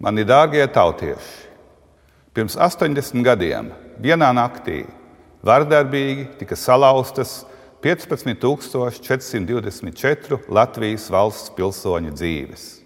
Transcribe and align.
Mani 0.00 0.22
dārgie 0.24 0.64
tautieši, 0.72 1.50
pirms 2.32 2.54
80 2.56 3.20
gadiem 3.20 3.68
vienā 4.00 4.32
naktī 4.32 4.88
vardarbīgi 5.44 6.40
tika 6.40 6.56
salauztas 6.56 7.44
15,424 7.84 10.48
Latvijas 10.48 11.04
valsts 11.12 11.52
pilsoņu 11.52 12.16
dzīves. 12.16 12.80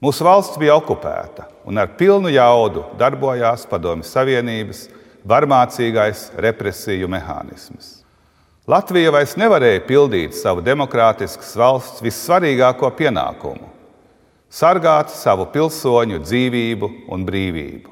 Mūsu 0.00 0.24
valsts 0.24 0.56
bija 0.56 0.80
okupēta 0.80 1.44
un 1.68 1.76
ar 1.84 1.92
pilnu 2.00 2.32
jaudu 2.32 2.88
darbojās 2.96 3.68
Padomju 3.68 4.08
Savienības 4.08 4.88
varmācīgais 5.28 6.32
represiju 6.40 7.04
mehānisms. 7.12 8.00
Latvija 8.64 9.12
vairs 9.12 9.36
nevarēja 9.36 9.84
pildīt 9.84 10.32
savu 10.40 10.64
demokrātiskas 10.64 11.52
valsts 11.60 12.00
vissvarīgāko 12.00 12.88
pienākumu 12.96 13.73
sargāt 14.54 15.10
savu 15.10 15.48
pilsoņu 15.50 16.20
dzīvību 16.22 16.90
un 17.12 17.24
brīvību. 17.26 17.90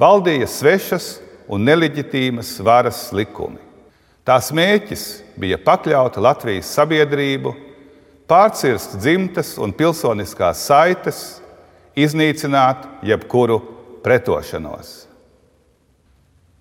Valdīja 0.00 0.48
svešas 0.50 1.06
un 1.48 1.64
neleģitīmas 1.64 2.58
varas 2.64 3.06
likumi. 3.16 3.60
Tās 4.24 4.50
mērķis 4.56 5.04
bija 5.40 5.58
pakļaut 5.60 6.16
Latvijas 6.20 6.72
sabiedrību, 6.76 7.52
pārcirst 8.28 8.96
dzimtas 9.00 9.54
un 9.60 9.72
pilsoniskās 9.76 10.64
saites, 10.68 11.22
iznīcināt 11.94 12.86
jebkuru 13.06 13.60
pretošanos. 14.04 15.04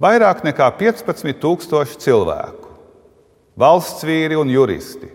Vairāk 0.04 0.44
nekā 0.44 0.68
15,000 0.80 1.98
cilvēku, 2.04 2.70
valsts 3.60 4.04
vīri 4.06 4.38
un 4.40 4.52
juristi, 4.52 5.10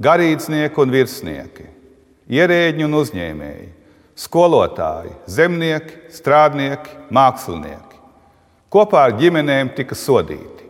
garīdznieki 0.00 0.82
un 0.84 0.92
virsnieki 0.92 1.68
ierēģi 2.30 2.86
un 2.86 2.96
uzņēmēji, 3.00 3.68
skolotāji, 4.18 5.12
zemnieki, 5.30 5.96
strādnieki, 6.14 6.96
mākslinieki. 7.14 7.98
Kopā 8.70 9.08
ar 9.08 9.16
ģimenēm 9.18 9.72
tika 9.74 9.98
sodīti. 9.98 10.68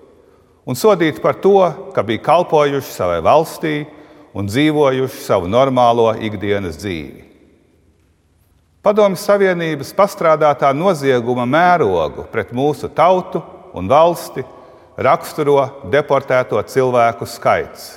Un 0.65 0.79
sodīti 0.79 1.21
par 1.21 1.37
to, 1.43 1.59
ka 1.95 2.05
bija 2.07 2.23
kalpojuši 2.31 2.95
savai 2.95 3.19
valstī 3.25 3.83
un 4.37 4.49
dzīvojuši 4.49 5.25
savu 5.25 5.51
normālo 5.51 6.13
ikdienas 6.23 6.79
dzīvi. 6.81 7.27
Padomju 8.81 9.21
Savienības 9.21 9.91
pastrādātā 9.93 10.71
nozieguma 10.73 11.45
mērogu 11.45 12.25
pret 12.33 12.55
mūsu 12.57 12.89
tautu 12.89 13.43
un 13.77 13.91
valsti 13.91 14.47
raksturo 14.97 15.67
deportēto 15.93 16.63
cilvēku 16.65 17.29
skaits 17.29 17.91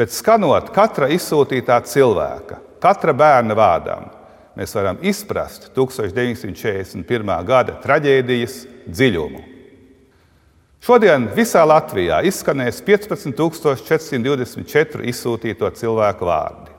Bet 0.00 0.14
skanot 0.16 0.70
katra 0.72 1.10
izsūtītā 1.12 1.76
cilvēka, 1.84 2.56
katra 2.80 3.12
bērna 3.12 3.52
vārdam, 3.52 4.08
mēs 4.56 4.72
varam 4.72 4.96
izprast 5.04 5.76
1941. 5.76 7.04
gada 7.44 7.76
traģēdijas 7.82 8.64
dziļumu. 8.88 9.42
Šodien 10.80 11.28
visā 11.36 11.60
Latvijā 11.68 12.24
izskanēs 12.24 12.80
15,424 12.86 15.04
izsūtīto 15.12 15.68
cilvēku 15.76 16.24
vārdi. 16.24 16.72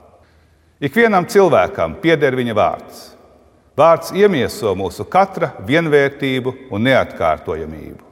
Ikvienam 0.82 1.22
cilvēkam 1.30 1.94
pieder 2.02 2.34
viņa 2.34 2.54
vārds. 2.58 3.14
Vārds 3.78 4.10
iemieso 4.18 4.74
mūsu 4.74 5.06
katra 5.06 5.54
vienvērtību 5.68 6.74
un 6.74 6.82
neatkārtojamību. 6.88 8.02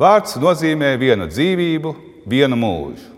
Vārds 0.00 0.40
nozīmē 0.40 0.96
vienu 0.96 1.28
dzīvību, 1.28 1.92
vienu 2.24 2.56
mūžu. 2.56 3.15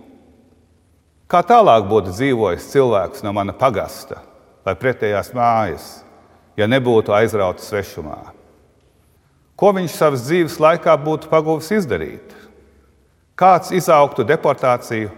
Kā 1.28 1.42
tālāk 1.44 1.84
būtu 1.90 2.14
dzīvojis 2.14 2.70
cilvēks 2.72 3.20
no 3.20 3.34
mana 3.36 3.52
pagasta 3.52 4.22
vai 4.64 4.72
pretējās 4.80 5.34
mājas, 5.36 5.88
ja 6.56 6.64
nebūtu 6.64 7.12
aizrauts 7.12 7.68
svešumā? 7.68 8.16
Ko 9.58 9.74
viņš 9.76 9.92
savas 9.92 10.24
dzīves 10.24 10.56
laikā 10.62 10.94
būtu 11.04 11.28
pagūvis 11.28 11.68
izdarīt? 11.82 12.32
Kāds 13.36 13.74
izaugtu 13.76 14.24
deportāciju 14.24 15.12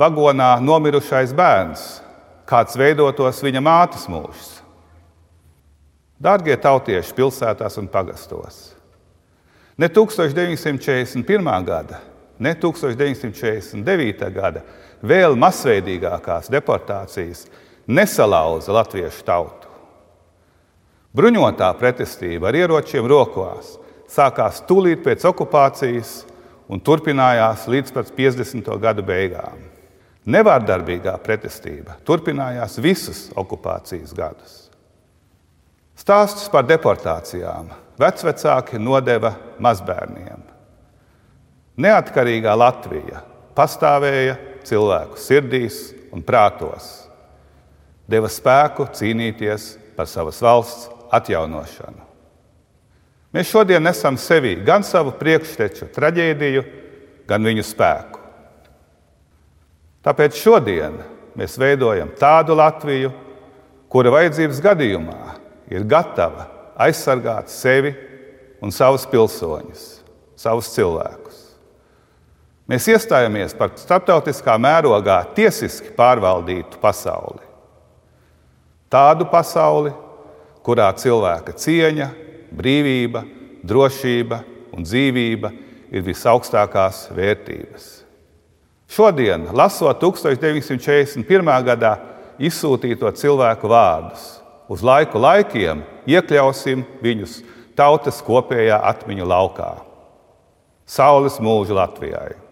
vagonā 0.00 0.54
nomirušais 0.64 1.36
bērns, 1.36 1.84
kāds 2.48 2.80
veidotos 2.80 3.44
viņa 3.44 3.60
mātes 3.60 4.08
mūžs? 4.08 4.48
Dārgie 6.20 6.56
tautieši 6.56 7.16
pilsētās 7.20 7.76
un 7.80 7.88
pagastos! 7.92 8.70
Ne 9.76 9.88
1941. 9.92 11.64
gada, 11.64 12.00
ne 12.40 12.54
1949. 12.56 14.30
gada 14.34 14.64
vēl 15.02 15.36
masveidīgākās 15.38 16.50
deportācijas 16.52 17.46
nesalauza 17.88 18.74
latviešu 18.74 19.24
tautu. 19.26 19.68
Bruņotā 21.16 21.72
pretestība 21.78 22.50
ar 22.50 22.58
ieročiem 22.58 23.06
rokās 23.10 23.74
sākās 24.10 24.62
tūlīt 24.68 25.02
pēc 25.04 25.24
okupācijas 25.30 26.20
un 26.70 26.82
turpinājās 26.86 27.66
līdz 27.70 27.94
pat 27.96 28.12
50. 28.14 28.70
gadu 28.82 29.04
beigām. 29.06 29.66
Nevārdarbīgā 30.30 31.16
pretestība 31.24 31.96
turpinājās 32.06 32.76
visus 32.82 33.24
okupācijas 33.40 34.12
gadus. 34.14 34.54
Stāstus 35.98 36.46
par 36.52 36.68
deportācijām 36.68 37.72
vecvecāki 38.00 38.78
nodeva 38.80 39.34
mazbērniem. 39.60 40.49
Neatkarīgā 41.80 42.52
Latvija 42.58 43.22
pastāvēja 43.56 44.36
cilvēku 44.68 45.18
sirdīs 45.20 45.78
un 46.12 46.22
prātos, 46.26 47.06
deva 48.10 48.28
spēku 48.28 48.88
cīnīties 48.96 49.72
par 49.96 50.08
savas 50.10 50.40
valsts 50.44 50.88
atjaunošanu. 51.14 52.06
Mēs 53.30 53.50
šodien 53.52 53.84
nesam 53.86 54.18
sevī 54.18 54.56
gan 54.66 54.82
savu 54.82 55.12
priekšteču 55.18 55.88
traģēdiju, 55.94 56.64
gan 57.30 57.46
viņu 57.46 57.62
spēku. 57.66 58.18
Tāpēc 60.02 60.38
šodien 60.40 60.96
mēs 61.38 61.54
veidojam 61.60 62.10
tādu 62.18 62.56
Latviju, 62.58 63.12
kura 63.92 64.16
vajadzības 64.16 64.62
gadījumā 64.64 65.20
ir 65.70 65.86
gatava 65.86 66.48
aizsargāt 66.80 67.52
sevi 67.52 67.92
un 68.60 68.74
savus 68.74 69.06
pilsoņus, 69.10 69.84
savus 70.40 70.72
cilvēkus. 70.74 71.49
Mēs 72.70 72.86
iestājamies 72.86 73.50
par 73.58 73.72
starptautiskā 73.74 74.54
mērogā 74.62 75.16
tiesiski 75.34 75.90
pārvaldītu 75.96 76.78
pasauli. 76.78 77.42
Tādu 78.90 79.24
pasauli, 79.30 79.90
kurā 80.62 80.86
cilvēka 80.94 81.56
cieņa, 81.58 82.06
brīvība, 82.54 83.24
drošība 83.66 84.38
un 84.76 84.86
dzīvība 84.86 85.50
ir 85.90 86.04
visaugstākās 86.06 87.08
vērtības. 87.16 87.88
Šodien, 88.90 89.48
lasot 89.54 89.98
1941. 90.02 91.50
gadā 91.66 91.96
izsūtīto 92.38 93.10
cilvēku 93.18 93.70
vārdus, 93.70 94.28
uz 94.70 94.84
laiku 94.86 95.18
laikiem 95.22 95.82
iekļausim 96.10 96.86
viņus 97.02 97.40
tautas 97.78 98.22
kopējā 98.26 98.78
atmiņu 98.92 99.26
laukā. 99.26 99.72
Saules 100.86 101.38
mūža 101.42 101.78
Latvijai! 101.78 102.49